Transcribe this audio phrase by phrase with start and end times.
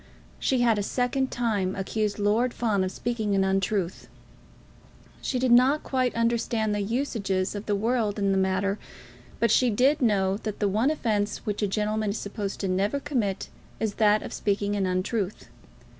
[0.39, 4.07] She had a second time accused Lord Fawn of speaking an untruth.
[5.21, 8.79] She did not quite understand the usages of the world in the matter;
[9.39, 13.03] but she did know that the one offence which a gentleman is supposed never to
[13.05, 15.49] commit is that of speaking an untruth.